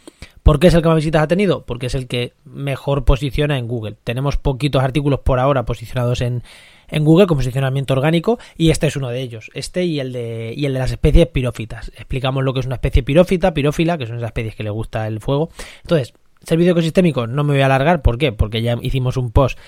¿Por 0.42 0.61
qué 0.61 0.66
es 0.66 0.75
el 0.75 0.82
que 0.82 0.88
más 0.88 0.97
visitas 0.97 1.23
ha 1.23 1.28
tenido? 1.28 1.64
Porque 1.64 1.87
es 1.87 1.94
el 1.94 2.09
que 2.09 2.35
mejor 2.44 3.06
posiciona 3.06 3.56
en 3.59 3.68
Google. 3.68 3.97
Tenemos 4.04 4.37
poquitos 4.37 4.82
artículos 4.82 5.21
por 5.21 5.38
ahora 5.38 5.64
posicionados 5.64 6.21
en, 6.21 6.42
en 6.89 7.05
Google 7.05 7.27
con 7.27 7.39
posicionamiento 7.39 7.95
orgánico 7.95 8.39
y 8.57 8.71
este 8.71 8.87
es 8.87 8.97
uno 8.97 9.09
de 9.09 9.21
ellos, 9.21 9.51
este 9.55 9.85
y 9.85 10.01
el 10.01 10.12
de, 10.12 10.55
y 10.57 10.67
el 10.67 10.73
de 10.73 10.79
las 10.79 10.93
especies 10.93 11.27
pirófitas. 11.29 11.91
Explicamos 11.97 12.45
lo 12.45 12.53
que 12.53 12.61
es 12.61 12.67
una 12.67 12.77
especie 12.77 13.03
pirófita, 13.03 13.55
pirófila, 13.55 13.99
que 13.99 14.07
son 14.07 14.17
esas 14.17 14.29
especies 14.29 14.55
que 14.55 14.62
le 14.62 14.71
gusta 14.71 15.07
el 15.07 15.21
fuego. 15.21 15.51
Entonces, 15.83 16.15
servicio 16.45 16.73
ecosistémico 16.73 17.27
no 17.27 17.45
me 17.45 17.55
voy 17.55 17.62
a 17.62 17.67
alargar, 17.67 18.03
¿por 18.03 18.19
qué? 18.19 18.33
Porque 18.33 18.62
ya 18.62 18.77
hicimos 18.83 19.17
un 19.17 19.31
post, 19.31 19.59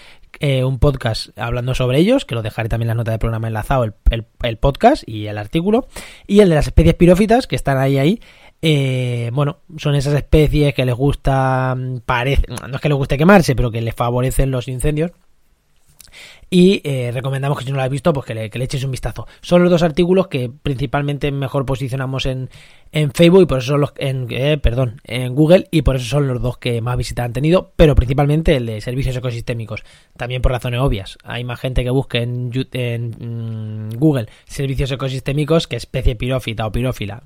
eh, 0.41 0.65
un 0.65 0.79
podcast 0.79 1.37
hablando 1.39 1.75
sobre 1.75 1.99
ellos, 1.99 2.25
que 2.25 2.35
lo 2.35 2.43
dejaré 2.43 2.69
también 2.69 2.91
en 2.91 2.97
la 2.97 3.01
nota 3.01 3.13
de 3.13 3.19
programa 3.19 3.49
enlazado, 3.49 3.85
el, 3.85 4.57
podcast 4.57 5.09
y 5.09 5.27
el 5.27 5.39
artículo, 5.39 5.87
y 6.27 6.41
el 6.41 6.49
de 6.49 6.57
las 6.57 6.67
especies 6.67 6.95
pirófitas, 6.95 7.47
que 7.47 7.57
están 7.57 7.79
ahí 7.79 7.99
ahí, 7.99 8.21
eh, 8.63 9.31
bueno, 9.33 9.59
son 9.77 9.95
esas 9.95 10.15
especies 10.15 10.75
que 10.75 10.85
les 10.85 10.95
gusta, 10.95 11.75
mm, 11.77 12.01
no 12.69 12.77
es 12.77 12.81
que 12.81 12.89
les 12.89 12.99
guste 12.99 13.19
quemarse, 13.19 13.55
pero 13.55 13.71
que 13.71 13.81
les 13.81 13.95
favorecen 13.95 14.51
los 14.51 14.69
incendios 14.69 15.13
y 16.51 16.81
eh, 16.85 17.11
recomendamos 17.13 17.59
que 17.59 17.65
si 17.65 17.71
no 17.71 17.77
lo 17.77 17.83
has 17.83 17.91
visto, 17.91 18.13
pues 18.13 18.27
que 18.27 18.35
le, 18.35 18.51
que 18.51 18.63
eches 18.63 18.85
un 18.85 18.91
vistazo. 18.91 19.27
Son 19.41 19.63
los 19.63 19.71
dos 19.71 19.83
artículos 19.83 20.29
que 20.29 20.51
principalmente 20.63 21.31
mejor 21.33 21.67
posicionamos 21.67 22.27
en, 22.27 22.51
en 22.93 23.13
Facebook 23.13 23.43
y 23.43 23.47
por 23.47 23.59
eso 23.59 23.73
son 23.73 23.81
los 23.81 23.93
en 23.97 24.27
eh, 24.31 24.59
perdón, 24.59 25.01
en 25.05 25.35
Google 25.35 25.67
y 25.71 25.83
por 25.83 25.97
eso 25.97 26.07
son 26.07 26.29
los 26.29 26.41
dos 26.41 26.59
que 26.59 26.81
más 26.81 26.97
visitas 26.97 27.25
han 27.25 27.33
tenido, 27.33 27.73
pero 27.77 27.95
principalmente 27.95 28.57
el 28.57 28.67
de 28.67 28.81
servicios 28.81 29.17
ecosistémicos, 29.17 29.83
también 30.17 30.43
por 30.43 30.53
razones 30.53 30.81
obvias. 30.81 31.19
Hay 31.25 31.45
más 31.45 31.61
gente 31.61 31.83
que 31.83 31.91
busque 31.91 32.23
en, 32.23 32.51
mm, 32.51 33.99
Google 33.99 34.29
servicios 34.45 34.91
ecosistémicos 34.93 35.67
que 35.67 35.77
especie 35.77 36.15
pirófita 36.15 36.67
o 36.67 36.73
pirófila. 36.73 37.25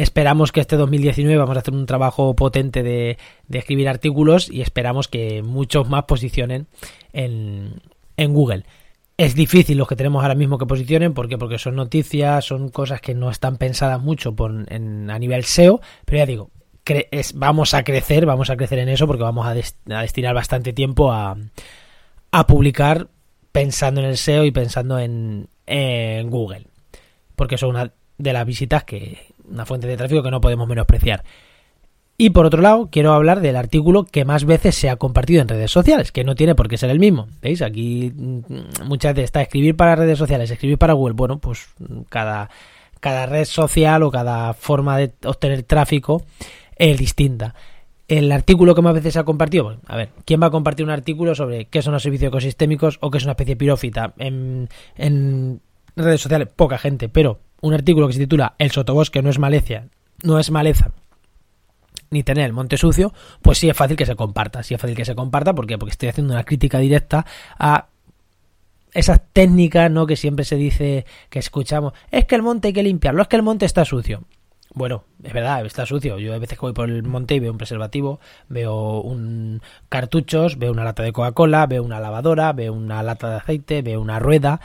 Esperamos 0.00 0.50
que 0.50 0.60
este 0.60 0.76
2019 0.76 1.36
vamos 1.36 1.58
a 1.58 1.60
hacer 1.60 1.74
un 1.74 1.84
trabajo 1.84 2.34
potente 2.34 2.82
de, 2.82 3.18
escribir 3.52 3.86
artículos 3.86 4.50
y 4.50 4.62
esperamos 4.62 5.08
que 5.08 5.42
muchos 5.42 5.90
más 5.90 6.04
posicionen 6.04 6.68
en, 7.12 7.82
en 8.16 8.32
Google. 8.32 8.64
Es 9.18 9.34
difícil 9.34 9.76
los 9.76 9.86
que 9.86 9.96
tenemos 9.96 10.22
ahora 10.22 10.34
mismo 10.34 10.56
que 10.56 10.64
posicionen, 10.64 11.12
¿por? 11.12 11.28
Porque 11.36 11.58
son 11.58 11.76
noticias, 11.76 12.46
son 12.46 12.70
cosas 12.70 13.02
que 13.02 13.14
no 13.14 13.30
están 13.30 13.58
pensadas 13.58 14.00
mucho 14.00 14.34
en, 14.70 15.10
a 15.10 15.18
nivel 15.18 15.44
SEO, 15.44 15.82
pero 16.06 16.16
ya 16.16 16.24
digo, 16.24 16.50
vamos 17.34 17.74
a 17.74 17.84
crecer, 17.84 18.24
vamos 18.24 18.48
a 18.48 18.56
crecer 18.56 18.78
en 18.78 18.88
eso 18.88 19.06
porque 19.06 19.22
vamos 19.22 19.46
a, 19.46 19.52
destinar 19.52 20.34
bastante 20.34 20.72
tiempo 20.72 21.12
a, 21.12 21.36
a, 22.30 22.46
publicar 22.46 23.08
pensando 23.52 24.00
en 24.00 24.06
el 24.06 24.16
SEO 24.16 24.46
y 24.46 24.50
pensando 24.50 24.98
en, 24.98 25.50
en 25.66 26.30
Google, 26.30 26.68
porque 27.36 27.58
son 27.58 27.68
una 27.68 27.92
de 28.16 28.32
las 28.32 28.46
visitas 28.46 28.84
que, 28.84 29.18
una 29.50 29.66
fuente 29.66 29.86
de 29.86 29.96
tráfico 29.96 30.22
que 30.22 30.30
no 30.30 30.40
podemos 30.40 30.68
menospreciar. 30.68 31.24
Y 32.20 32.30
por 32.30 32.44
otro 32.44 32.60
lado, 32.60 32.90
quiero 32.92 33.14
hablar 33.14 33.40
del 33.40 33.56
artículo 33.56 34.04
que 34.04 34.26
más 34.26 34.44
veces 34.44 34.74
se 34.74 34.90
ha 34.90 34.96
compartido 34.96 35.40
en 35.40 35.48
redes 35.48 35.70
sociales, 35.70 36.12
que 36.12 36.22
no 36.22 36.34
tiene 36.34 36.54
por 36.54 36.68
qué 36.68 36.76
ser 36.76 36.90
el 36.90 36.98
mismo. 36.98 37.28
¿Veis? 37.40 37.62
Aquí 37.62 38.12
mm, 38.14 38.84
muchas 38.84 39.14
veces 39.14 39.24
está 39.24 39.40
escribir 39.40 39.74
para 39.74 39.96
redes 39.96 40.18
sociales, 40.18 40.50
escribir 40.50 40.76
para 40.76 40.92
Google. 40.92 41.14
Bueno, 41.14 41.38
pues 41.38 41.68
cada, 42.10 42.50
cada 43.00 43.24
red 43.24 43.46
social 43.46 44.02
o 44.02 44.10
cada 44.10 44.52
forma 44.52 44.98
de 44.98 45.12
obtener 45.24 45.62
tráfico 45.62 46.22
es 46.76 46.98
distinta. 46.98 47.54
El 48.06 48.30
artículo 48.32 48.74
que 48.74 48.82
más 48.82 48.92
veces 48.92 49.14
se 49.14 49.20
ha 49.20 49.24
compartido, 49.24 49.78
a 49.86 49.96
ver, 49.96 50.10
¿quién 50.26 50.42
va 50.42 50.48
a 50.48 50.50
compartir 50.50 50.84
un 50.84 50.90
artículo 50.90 51.34
sobre 51.34 51.68
qué 51.68 51.80
son 51.80 51.94
los 51.94 52.02
servicios 52.02 52.28
ecosistémicos 52.28 52.98
o 53.00 53.10
qué 53.10 53.16
es 53.16 53.24
una 53.24 53.32
especie 53.32 53.56
pirófita? 53.56 54.12
En 54.18 54.68
redes 56.04 56.20
sociales, 56.20 56.48
poca 56.54 56.78
gente, 56.78 57.08
pero 57.08 57.40
un 57.60 57.74
artículo 57.74 58.06
que 58.06 58.14
se 58.14 58.20
titula 58.20 58.54
El 58.58 58.70
sotobosque 58.70 59.22
no 59.22 59.30
es 59.30 59.38
maleza, 59.38 59.84
no 60.22 60.38
es 60.38 60.50
maleza 60.50 60.92
ni 62.10 62.24
tener 62.24 62.46
el 62.46 62.52
monte 62.52 62.76
sucio, 62.76 63.12
pues 63.40 63.58
sí 63.58 63.68
es 63.70 63.76
fácil 63.76 63.96
que 63.96 64.04
se 64.04 64.16
comparta, 64.16 64.62
sí 64.62 64.74
es 64.74 64.80
fácil 64.80 64.96
que 64.96 65.04
se 65.04 65.14
comparta, 65.14 65.54
¿por 65.54 65.66
qué? 65.66 65.78
Porque 65.78 65.92
estoy 65.92 66.08
haciendo 66.08 66.34
una 66.34 66.44
crítica 66.44 66.78
directa 66.78 67.24
a 67.56 67.86
esas 68.92 69.20
técnicas, 69.32 69.90
¿no? 69.90 70.06
Que 70.06 70.16
siempre 70.16 70.44
se 70.44 70.56
dice, 70.56 71.06
que 71.28 71.38
escuchamos, 71.38 71.92
es 72.10 72.24
que 72.24 72.34
el 72.34 72.42
monte 72.42 72.68
hay 72.68 72.74
que 72.74 72.82
limpiarlo, 72.82 73.22
es 73.22 73.28
que 73.28 73.36
el 73.36 73.42
monte 73.42 73.64
está 73.64 73.84
sucio. 73.84 74.24
Bueno, 74.72 75.04
es 75.24 75.32
verdad, 75.32 75.66
está 75.66 75.84
sucio. 75.84 76.18
Yo 76.18 76.32
a 76.32 76.38
veces 76.38 76.56
voy 76.58 76.72
por 76.72 76.88
el 76.88 77.02
monte 77.02 77.34
y 77.34 77.40
veo 77.40 77.50
un 77.50 77.58
preservativo, 77.58 78.20
veo 78.48 79.00
un 79.00 79.62
cartuchos, 79.88 80.58
veo 80.58 80.70
una 80.70 80.84
lata 80.84 81.02
de 81.02 81.12
Coca-Cola, 81.12 81.66
veo 81.66 81.82
una 81.82 81.98
lavadora, 81.98 82.52
veo 82.52 82.72
una 82.72 83.02
lata 83.02 83.30
de 83.30 83.36
aceite, 83.36 83.82
veo 83.82 84.00
una 84.00 84.20
rueda. 84.20 84.60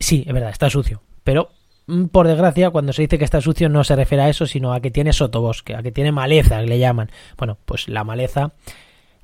Sí, 0.00 0.24
es 0.26 0.32
verdad, 0.32 0.50
está 0.50 0.68
sucio. 0.68 1.02
Pero 1.22 1.50
Mm, 1.90 2.06
por 2.06 2.28
desgracia, 2.28 2.70
cuando 2.70 2.92
se 2.92 3.02
dice 3.02 3.18
que 3.18 3.24
está 3.24 3.40
sucio 3.40 3.68
no 3.68 3.82
se 3.82 3.96
refiere 3.96 4.22
a 4.22 4.28
eso, 4.28 4.46
sino 4.46 4.72
a 4.72 4.80
que 4.80 4.92
tiene 4.92 5.12
sotobosque, 5.12 5.74
a 5.74 5.82
que 5.82 5.90
tiene 5.90 6.12
maleza, 6.12 6.60
que 6.60 6.66
le 6.66 6.78
llaman. 6.78 7.10
Bueno, 7.36 7.58
pues 7.64 7.88
la 7.88 8.04
maleza 8.04 8.52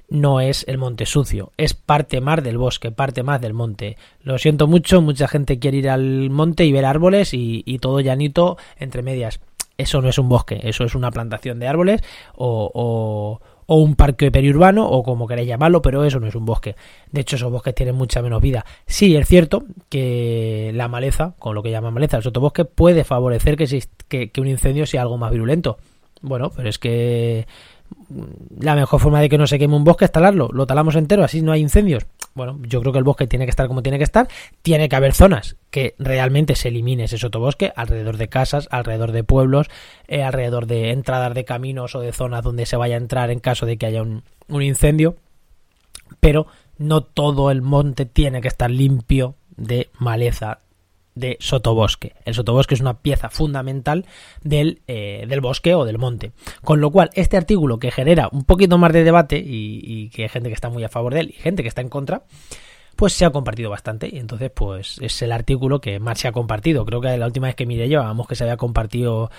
no 0.09 0.40
es 0.40 0.64
el 0.68 0.78
monte 0.78 1.06
sucio, 1.06 1.52
es 1.56 1.75
parte 1.75 2.21
más 2.21 2.42
del 2.42 2.59
bosque, 2.59 2.90
parte 2.90 3.23
más 3.23 3.40
del 3.40 3.52
monte. 3.54 3.97
Lo 4.21 4.38
siento 4.38 4.66
mucho, 4.66 5.00
mucha 5.00 5.28
gente 5.28 5.61
quiere 5.61 5.78
ir 5.78 5.90
al 5.90 6.30
monte 6.30 6.64
y 6.64 6.73
ver 6.73 6.85
árboles 6.87 7.35
y, 7.35 7.62
y 7.66 7.78
todo 7.78 8.00
llanito 8.00 8.56
entre 8.78 9.02
medias. 9.02 9.40
Eso 9.78 10.02
no 10.02 10.09
es 10.09 10.18
un 10.18 10.28
bosque, 10.28 10.61
eso 10.64 10.85
es 10.85 10.95
una 10.97 11.11
plantación 11.12 11.61
de 11.61 11.68
árboles 11.68 12.02
o, 12.35 12.71
o 12.75 13.40
o 13.66 13.76
un 13.76 13.96
parque 13.96 14.30
periurbano 14.30 14.88
o 14.88 15.02
como 15.02 15.26
queréis 15.26 15.49
llamarlo, 15.49 15.82
pero 15.82 16.04
eso 16.04 16.20
no 16.20 16.26
es 16.26 16.35
un 16.35 16.46
bosque. 16.46 16.76
De 17.11 17.20
hecho, 17.20 17.37
esos 17.37 17.50
bosques 17.50 17.75
tienen 17.75 17.94
mucha 17.94 18.23
menos 18.23 18.40
vida. 18.40 18.64
Sí, 18.87 19.16
es 19.16 19.26
cierto 19.26 19.64
que 19.88 20.70
la 20.75 20.88
maleza, 20.88 21.35
con 21.38 21.54
lo 21.54 21.62
que 21.62 21.70
llaman 21.70 21.94
maleza, 21.94 22.16
el 22.16 22.23
sotobosque, 22.23 22.64
puede 22.64 23.04
favorecer 23.04 23.56
que, 23.56 24.30
que 24.30 24.40
un 24.40 24.49
incendio 24.49 24.87
sea 24.87 25.02
algo 25.02 25.18
más 25.18 25.30
virulento. 25.30 25.78
Bueno, 26.23 26.50
pero 26.54 26.68
es 26.68 26.78
que 26.78 27.46
la 28.58 28.75
mejor 28.75 29.00
forma 29.00 29.20
de 29.20 29.28
que 29.28 29.38
no 29.38 29.46
se 29.46 29.58
queme 29.58 29.76
un 29.76 29.85
bosque 29.85 30.04
es 30.04 30.12
talarlo. 30.12 30.49
Lo 30.52 30.66
talamos 30.66 30.96
entero, 30.96 31.25
así 31.25 31.42
no 31.42 31.52
hay 31.52 31.61
incendios. 31.61 32.06
Bueno, 32.37 32.61
yo 32.69 32.83
creo 32.83 32.93
que 32.93 32.99
el 32.99 33.05
bosque 33.05 33.26
tiene 33.26 33.47
que 33.47 33.50
estar 33.50 33.66
como 33.66 33.83
tiene 33.83 33.97
que 33.97 34.05
estar. 34.05 34.28
Tiene 34.61 34.90
que 34.90 34.97
haber 34.97 35.14
zonas 35.14 35.57
que 35.71 35.95
realmente 35.99 36.55
se 36.55 36.69
elimine 36.69 37.05
ese 37.05 37.16
sotobosque 37.16 37.73
alrededor 37.75 38.19
de 38.19 38.28
casas, 38.28 38.69
alrededor 38.71 39.12
de 39.12 39.25
pueblos, 39.25 39.69
eh, 40.07 40.23
alrededor 40.23 40.66
de 40.66 40.90
entradas 40.90 41.33
de 41.35 41.47
caminos 41.47 41.95
o 41.95 42.00
de 42.00 42.12
zonas 42.12 42.45
donde 42.45 42.66
se 42.66 42.76
vaya 42.76 42.97
a 42.97 42.99
entrar 42.99 43.31
en 43.31 43.40
caso 43.40 43.64
de 43.64 43.78
que 43.78 43.87
haya 43.87 44.02
un, 44.02 44.23
un 44.49 44.62
incendio. 44.62 45.16
Pero 46.21 46.47
no 46.76 47.02
todo 47.02 47.50
el 47.50 47.62
monte 47.62 48.05
tiene 48.05 48.43
que 48.43 48.49
estar 48.49 48.71
limpio 48.71 49.37
de 49.57 49.88
maleza, 49.99 50.61
de 51.16 51.37
sotobosque. 51.40 52.14
El 52.25 52.35
sotobosque 52.35 52.75
es 52.75 52.80
una 52.80 53.00
pieza 53.00 53.30
fundamental 53.30 54.06
del, 54.42 54.82
eh, 54.87 55.25
del, 55.26 55.40
bosque 55.40 55.75
o 55.75 55.85
del 55.85 55.99
monte. 55.99 56.30
Con 56.62 56.80
lo 56.80 56.92
cual, 56.92 57.11
este 57.14 57.37
artículo 57.37 57.78
que 57.80 57.90
genera 57.90 58.28
un 58.30 58.44
poquito 58.44 58.78
más 58.78 58.92
de 58.92 59.02
debate 59.02 59.42
y, 59.44 60.11
que 60.11 60.23
hay 60.23 60.28
gente 60.28 60.49
que 60.49 60.54
está 60.54 60.68
muy 60.68 60.85
a 60.85 60.88
favor 60.88 61.14
de 61.14 61.20
él 61.20 61.35
y 61.37 61.40
gente 61.40 61.62
que 61.62 61.68
está 61.68 61.80
en 61.80 61.88
contra, 61.88 62.23
pues 62.94 63.14
se 63.14 63.25
ha 63.25 63.30
compartido 63.30 63.70
bastante. 63.70 64.08
Y 64.12 64.18
entonces, 64.18 64.52
pues 64.54 64.99
es 65.00 65.20
el 65.23 65.32
artículo 65.32 65.80
que 65.80 65.99
más 65.99 66.20
se 66.20 66.28
ha 66.28 66.32
compartido. 66.32 66.85
Creo 66.85 67.00
que 67.00 67.16
la 67.16 67.26
última 67.26 67.49
vez 67.49 67.56
que 67.56 67.66
miré 67.66 67.88
yo, 67.88 68.00
vamos 68.00 68.28
que 68.28 68.37
se 68.37 68.44
había 68.44 68.56
compartido 68.56 69.30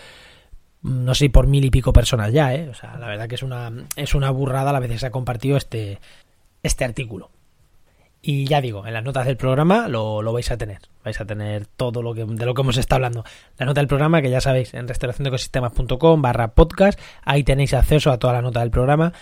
no 0.82 1.16
sé, 1.16 1.30
por 1.30 1.48
mil 1.48 1.66
y 1.66 1.70
pico 1.70 1.92
personas 1.92 2.32
ya, 2.32 2.54
¿eh? 2.54 2.70
O 2.70 2.74
sea, 2.74 2.98
la 2.98 3.08
verdad 3.08 3.28
que 3.28 3.36
es 3.36 3.44
una, 3.44 3.72
es 3.96 4.16
una 4.16 4.30
burrada 4.30 4.72
la 4.72 4.80
vez 4.80 4.92
que 4.92 5.00
se 5.00 5.08
ha 5.08 5.12
compartido 5.12 5.58
este, 5.58 6.00
este 6.64 6.86
artículo. 6.86 7.32
Y 8.22 8.46
ya 8.46 8.62
digo, 8.62 8.86
en 8.86 8.94
las 8.94 9.04
notas 9.04 9.26
del 9.26 9.38
programa 9.38 9.88
lo, 9.88 10.22
lo, 10.22 10.34
vais 10.34 10.50
a 10.52 10.58
tener. 10.58 10.80
Vais 11.04 11.20
a 11.22 11.26
tener 11.26 11.66
todo 11.66 12.02
lo 12.02 12.14
que, 12.14 12.26
de 12.26 12.46
lo 12.46 12.54
que 12.54 12.62
hemos 12.62 12.78
estado 12.78 12.98
hablando. 12.98 13.24
La 13.58 13.66
nota 13.66 13.80
del 13.80 13.88
programa, 13.88 14.22
que 14.22 14.30
ya 14.30 14.42
sabéis, 14.42 14.74
en 14.74 14.88
restauraciondeecosistemas.com 14.88 16.22
barra 16.22 16.50
podcast. 16.50 17.00
Ahí 17.24 17.44
tenéis 17.44 17.74
acceso 17.74 18.12
a 18.12 18.18
toda 18.18 18.34
la 18.34 18.42
nota 18.42 18.60
del 18.62 18.72
programa. 18.72 19.14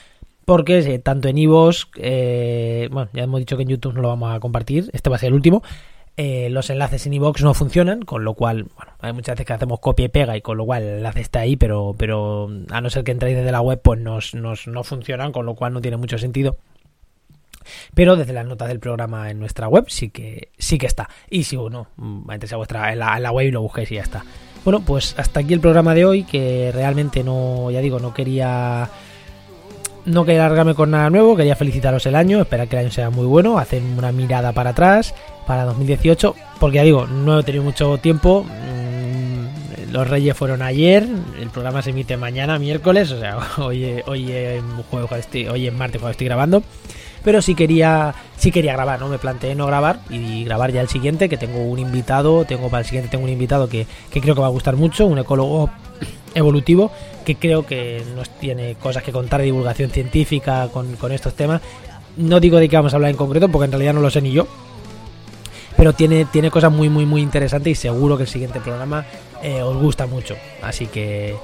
Porque 0.46 0.78
eh, 0.78 1.00
tanto 1.00 1.28
en 1.28 1.38
Ivos, 1.38 1.90
eh, 1.98 2.88
bueno, 2.92 3.10
ya 3.14 3.24
hemos 3.24 3.40
dicho 3.40 3.58
que 3.58 3.64
en 3.64 3.70
YouTube 3.70 3.96
no 3.96 4.02
lo 4.02 4.10
vamos 4.10 4.34
a 4.34 4.40
compartir. 4.40 4.90
Este 4.94 5.10
va 5.10 5.18
a 5.18 5.20
ser 5.20 5.28
el 5.28 5.34
último. 5.34 5.64
Eh, 6.18 6.50
los 6.50 6.70
enlaces 6.70 7.06
en 7.08 7.14
iVoox 7.14 7.42
no 7.42 7.54
funcionan, 7.54 8.04
con 8.04 8.24
lo 8.24 8.36
cual, 8.36 8.68
bueno, 8.76 8.94
hay 9.02 9.12
muchas 9.12 9.34
veces 9.34 9.48
que 9.48 9.54
hacemos 9.54 9.82
copia 9.82 10.06
y 10.06 10.10
pega 10.10 10.38
y 10.38 10.42
con 10.42 10.56
lo 10.56 10.66
cual 10.66 10.84
el 10.84 10.98
enlace 10.98 11.20
está 11.20 11.42
ahí, 11.42 11.58
pero, 11.58 11.94
pero 11.98 12.50
a 12.70 12.80
no 12.80 12.90
ser 12.90 13.04
que 13.04 13.12
entréis 13.12 13.36
desde 13.36 13.52
la 13.52 13.60
web, 13.60 13.82
pues 13.84 14.00
nos, 14.00 14.34
nos, 14.34 14.66
no 14.66 14.86
funcionan, 14.86 15.34
con 15.34 15.46
lo 15.46 15.56
cual 15.56 15.74
no 15.74 15.82
tiene 15.82 15.98
mucho 15.98 16.18
sentido 16.18 16.56
pero 17.94 18.16
desde 18.16 18.34
las 18.34 18.46
notas 18.46 18.68
del 18.68 18.80
programa 18.80 19.30
en 19.30 19.40
nuestra 19.40 19.68
web 19.68 19.86
sí 19.88 20.10
que 20.10 20.50
sí 20.58 20.78
que 20.78 20.88
está. 20.88 21.10
Y 21.30 21.44
si 21.44 21.56
uno, 21.56 21.88
entres 22.30 22.54
a 22.54 22.58
vuestra 22.58 22.92
en 22.92 23.00
la, 23.00 23.32
web 23.32 23.48
y 23.48 23.52
lo 23.52 23.62
busquéis 23.62 23.92
y 23.92 23.96
ya 23.96 24.02
está. 24.02 24.24
Bueno, 24.64 24.82
pues 24.82 25.14
hasta 25.18 25.42
aquí 25.42 25.54
el 25.54 25.60
programa 25.60 25.94
de 25.94 26.06
hoy, 26.06 26.24
que 26.24 26.72
realmente 26.74 27.24
no, 27.24 27.70
ya 27.70 27.82
digo, 27.82 28.00
no 28.00 28.14
quería 28.14 28.90
no 30.06 30.24
quería 30.24 30.46
alargarme 30.46 30.76
con 30.76 30.92
nada 30.92 31.10
nuevo, 31.10 31.36
quería 31.36 31.56
felicitaros 31.56 32.06
el 32.06 32.16
año, 32.16 32.40
esperar 32.40 32.68
que 32.68 32.76
el 32.76 32.84
año 32.84 32.92
sea 32.92 33.10
muy 33.10 33.26
bueno, 33.26 33.58
hacer 33.58 33.82
una 33.82 34.12
mirada 34.12 34.54
para 34.54 34.72
atrás, 34.72 35.16
para 35.48 35.66
2018, 35.66 36.36
porque 36.60 36.76
ya 36.78 36.84
digo, 36.84 37.08
no 37.08 37.40
he 37.40 37.44
tenido 37.44 37.64
mucho 37.64 37.98
tiempo, 37.98 38.44
mm, 38.44 39.92
los 39.92 40.08
Reyes 40.08 40.38
fueron 40.38 40.62
ayer, 40.62 41.08
el 41.40 41.50
programa 41.50 41.82
se 41.82 41.90
emite 41.90 42.18
mañana, 42.18 42.60
miércoles, 42.60 43.12
o 43.12 43.20
sea, 43.20 43.38
hoy, 43.58 44.02
hoy, 44.06 44.32
es, 44.32 44.64
hoy 45.50 45.68
es 45.68 45.74
martes 45.74 46.00
cuando 46.00 46.12
estoy 46.12 46.28
grabando 46.28 46.64
pero 47.26 47.42
sí 47.42 47.56
quería, 47.56 48.14
sí 48.38 48.52
quería 48.52 48.74
grabar, 48.74 49.00
¿no? 49.00 49.10
Me 49.10 49.18
planteé 49.18 49.56
no 49.56 49.66
grabar 49.66 50.00
y 50.12 50.44
grabar 50.46 50.72
ya 50.72 50.80
el 50.80 50.88
siguiente, 50.88 51.28
que 51.28 51.38
tengo 51.38 51.58
un 51.58 51.80
invitado, 51.80 52.46
tengo 52.46 52.70
para 52.70 52.82
el 52.82 52.86
siguiente 52.86 53.10
tengo 53.10 53.24
un 53.24 53.32
invitado 53.32 53.68
que, 53.68 53.88
creo 54.12 54.36
que 54.36 54.42
va 54.42 54.48
a 54.48 54.52
gustar 54.52 54.76
mucho, 54.76 55.08
un 55.08 55.18
ecólogo 55.18 55.72
evolutivo, 56.36 56.92
que 57.26 57.36
creo 57.36 57.66
que 57.66 58.04
nos 58.16 58.30
tiene 58.30 58.76
cosas 58.76 59.02
que 59.02 59.12
contar 59.12 59.40
de 59.40 59.46
divulgación 59.46 59.90
científica 59.90 60.70
con, 60.72 61.12
estos 61.12 61.34
temas. 61.34 61.62
No 62.16 62.40
digo 62.40 62.60
de 62.60 62.70
qué 62.70 62.76
vamos 62.76 62.94
a 62.94 62.98
hablar 62.98 63.10
en 63.10 63.18
concreto, 63.18 63.50
porque 63.50 63.66
en 63.66 63.72
realidad 63.72 63.96
no 63.96 64.02
lo 64.02 64.12
sé 64.12 64.22
ni 64.22 64.32
yo, 64.32 64.48
pero 65.76 65.94
tiene, 65.94 66.26
tiene 66.26 66.52
cosas 66.52 66.72
muy, 66.72 66.90
muy, 66.90 67.08
muy 67.08 67.22
interesantes 67.22 67.72
y 67.72 67.76
seguro 67.76 68.18
que 68.18 68.24
el 68.24 68.30
siguiente 68.30 68.60
programa 68.60 69.04
eh, 69.42 69.64
os 69.64 69.76
gusta 69.78 70.06
mucho. 70.06 70.36
Así 70.62 70.86
que 70.86 71.36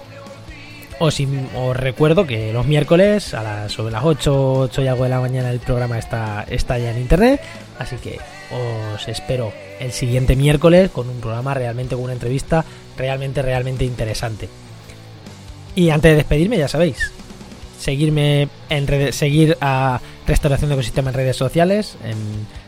os, 1.02 1.20
os, 1.56 1.76
recuerdo 1.76 2.28
que 2.28 2.54
los 2.54 2.68
miércoles 2.68 3.34
a 3.34 3.42
las, 3.42 3.72
sobre 3.72 3.92
las 3.92 4.04
8, 4.04 4.60
8 4.60 4.82
y 4.84 4.88
algo 4.88 5.04
de 5.04 5.10
la 5.10 5.20
mañana 5.20 5.50
el 5.50 5.60
programa 5.60 5.98
está, 5.98 6.46
está 6.48 6.78
ya 6.78 6.92
en 6.92 7.02
internet. 7.02 7.42
Así 7.80 7.96
que 7.96 8.20
os 8.96 9.08
espero 9.08 9.52
el 9.80 9.92
siguiente 9.94 10.36
miércoles 10.36 10.92
con 10.92 11.10
un 11.10 11.20
programa 11.20 11.56
realmente, 11.56 11.96
con 11.96 12.04
una 12.04 12.14
entrevista 12.14 12.64
realmente, 12.98 13.42
realmente 13.42 13.84
interesante. 13.84 14.48
Y 15.76 15.90
antes 15.90 16.12
de 16.12 16.18
despedirme, 16.18 16.60
ya 16.60 16.68
sabéis, 16.68 17.12
seguirme 17.80 18.50
en 18.70 18.86
redes, 18.86 19.16
seguir 19.16 19.58
a 19.60 20.00
Restauración 20.28 20.70
de 20.70 20.76
Ecosistemas 20.76 21.16
en 21.16 21.18
redes 21.18 21.38
sociales, 21.38 21.98
en 22.04 22.18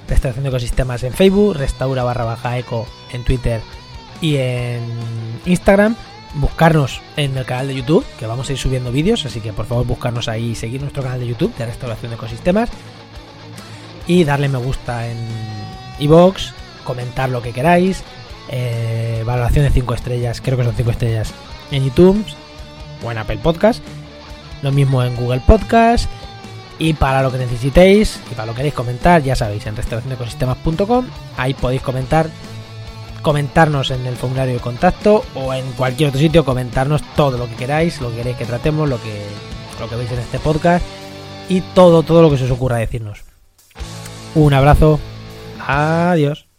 Restauración 0.08 0.44
de 0.44 0.50
Ecosistemas 0.50 1.04
en 1.04 1.14
Facebook, 1.14 1.56
Restaura 1.56 2.04
barra 2.04 2.26
baja 2.26 2.58
eco 2.58 2.88
en 3.12 3.24
Twitter 3.24 3.62
y 4.22 4.38
en 4.38 4.82
Instagram 5.46 5.96
buscarnos 6.36 7.02
en 7.18 7.38
el 7.38 7.46
canal 7.46 7.68
de 7.68 7.76
YouTube, 7.76 8.06
que 8.20 8.26
vamos 8.26 8.50
a 8.50 8.54
ir 8.54 8.58
subiendo 8.58 8.92
vídeos, 8.92 9.26
así 9.26 9.40
que 9.40 9.54
por 9.54 9.66
favor 9.66 9.86
buscarnos 9.86 10.28
ahí 10.28 10.52
y 10.52 10.56
seguir 10.56 10.82
nuestro 10.82 11.04
canal 11.04 11.20
de 11.20 11.28
YouTube 11.28 11.56
de 11.56 11.66
restauración 11.66 12.12
de 12.12 12.16
ecosistemas 12.16 12.70
y 14.08 14.24
darle 14.24 14.50
me 14.50 14.58
gusta 14.58 15.08
en 15.08 15.18
iBox, 16.00 16.54
comentar 16.84 17.30
lo 17.30 17.42
que 17.42 17.54
queráis, 17.54 18.04
eh, 18.50 19.24
valoración 19.26 19.66
de 19.66 19.72
5 19.72 19.94
estrellas, 19.94 20.42
creo 20.42 20.58
que 20.58 20.64
son 20.64 20.76
5 20.76 20.92
estrellas 20.92 21.34
en 21.72 21.86
YouTube, 21.86 22.26
o 23.04 23.12
en 23.12 23.18
Apple 23.18 23.38
Podcast. 23.38 23.84
Lo 24.62 24.72
mismo 24.72 25.04
en 25.04 25.16
Google 25.16 25.42
Podcast. 25.46 26.10
Y 26.80 26.94
para 26.94 27.22
lo 27.22 27.32
que 27.32 27.38
necesitéis 27.38 28.20
y 28.32 28.36
para 28.36 28.48
lo 28.48 28.54
que 28.54 28.58
queréis 28.58 28.74
comentar, 28.74 29.22
ya 29.22 29.36
sabéis, 29.36 29.66
en 29.68 29.76
restauracionecosistemas.com, 29.76 31.06
ahí 31.38 31.54
podéis 31.54 31.82
comentar, 31.82 32.28
comentarnos 33.24 33.90
en 33.90 34.06
el 34.06 34.16
formulario 34.16 34.54
de 34.54 34.60
contacto 34.60 35.24
o 35.34 35.54
en 35.54 35.66
cualquier 35.72 36.10
otro 36.10 36.22
sitio, 36.22 36.46
comentarnos 36.46 37.02
todo 37.16 37.40
lo 37.40 37.48
que 37.48 37.56
queráis, 37.56 38.00
lo 38.02 38.12
que 38.12 38.18
queréis 38.18 38.38
que 38.38 38.46
tratemos, 38.46 38.88
lo 38.88 39.02
que, 39.02 39.26
lo 39.80 39.90
que 39.90 39.96
veis 39.96 40.12
en 40.12 40.20
este 40.20 40.38
podcast 40.38 40.86
y 41.50 41.62
todo, 41.74 42.04
todo 42.04 42.22
lo 42.22 42.30
que 42.30 42.38
se 42.38 42.46
os 42.46 42.52
ocurra 42.52 42.78
decirnos. 42.78 43.24
Un 44.36 44.54
abrazo, 44.54 45.00
adiós. 45.66 46.53